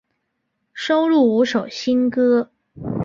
[0.73, 2.49] 收录五首新歌。